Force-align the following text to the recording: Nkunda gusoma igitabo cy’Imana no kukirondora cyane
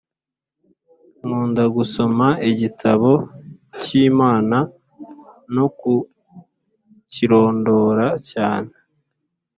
Nkunda 1.25 1.63
gusoma 1.75 2.27
igitabo 2.51 3.11
cy’Imana 3.83 4.57
no 5.55 5.65
kukirondora 5.77 8.07
cyane 8.29 8.71